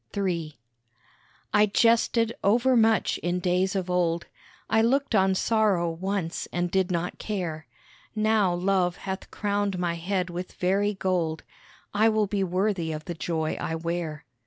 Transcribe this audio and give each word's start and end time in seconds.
III 0.17 0.57
I 1.53 1.67
jested 1.67 2.33
over 2.43 2.75
much 2.75 3.19
in 3.19 3.37
days 3.39 3.75
of 3.75 3.87
old, 3.87 4.25
I 4.67 4.81
looked 4.81 5.13
on 5.13 5.35
sorrow 5.35 5.91
once 5.91 6.47
and 6.51 6.71
did 6.71 6.89
not 6.89 7.19
care, 7.19 7.67
Now 8.15 8.51
Love 8.51 8.95
hath 9.05 9.29
crowned 9.29 9.77
my 9.77 9.93
head 9.93 10.31
with 10.31 10.53
very 10.53 10.95
gold, 10.95 11.43
I 11.93 12.09
will 12.09 12.25
be 12.25 12.43
worthy 12.43 12.91
of 12.91 13.05
the 13.05 13.13
joy 13.13 13.55
I 13.61 13.75
wear. 13.75 14.25